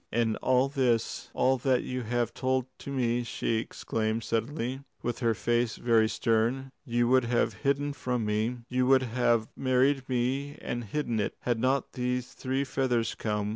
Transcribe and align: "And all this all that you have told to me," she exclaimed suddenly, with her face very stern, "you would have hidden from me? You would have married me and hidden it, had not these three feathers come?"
"And 0.11 0.35
all 0.37 0.67
this 0.67 1.29
all 1.35 1.59
that 1.59 1.83
you 1.83 2.01
have 2.01 2.33
told 2.33 2.65
to 2.79 2.89
me," 2.91 3.23
she 3.23 3.57
exclaimed 3.57 4.23
suddenly, 4.23 4.81
with 5.03 5.19
her 5.19 5.35
face 5.35 5.75
very 5.75 6.09
stern, 6.09 6.71
"you 6.83 7.07
would 7.09 7.25
have 7.25 7.53
hidden 7.61 7.93
from 7.93 8.25
me? 8.25 8.57
You 8.67 8.87
would 8.87 9.03
have 9.03 9.47
married 9.55 10.09
me 10.09 10.57
and 10.59 10.85
hidden 10.85 11.19
it, 11.19 11.35
had 11.41 11.59
not 11.59 11.93
these 11.93 12.33
three 12.33 12.63
feathers 12.63 13.13
come?" 13.13 13.49